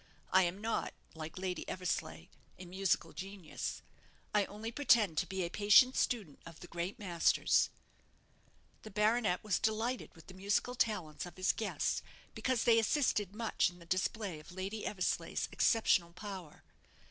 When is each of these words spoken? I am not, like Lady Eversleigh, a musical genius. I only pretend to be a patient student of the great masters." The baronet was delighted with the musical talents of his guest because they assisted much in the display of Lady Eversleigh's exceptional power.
I 0.33 0.41
am 0.45 0.59
not, 0.59 0.95
like 1.13 1.37
Lady 1.37 1.63
Eversleigh, 1.69 2.25
a 2.57 2.65
musical 2.65 3.13
genius. 3.13 3.83
I 4.33 4.45
only 4.45 4.71
pretend 4.71 5.19
to 5.19 5.27
be 5.27 5.43
a 5.43 5.51
patient 5.51 5.95
student 5.95 6.39
of 6.43 6.59
the 6.59 6.65
great 6.65 6.97
masters." 6.97 7.69
The 8.81 8.89
baronet 8.89 9.43
was 9.43 9.59
delighted 9.59 10.15
with 10.15 10.25
the 10.25 10.33
musical 10.33 10.73
talents 10.73 11.27
of 11.27 11.37
his 11.37 11.51
guest 11.51 12.01
because 12.33 12.63
they 12.63 12.79
assisted 12.79 13.35
much 13.35 13.69
in 13.69 13.77
the 13.77 13.85
display 13.85 14.39
of 14.39 14.51
Lady 14.51 14.87
Eversleigh's 14.87 15.47
exceptional 15.51 16.13
power. 16.13 16.63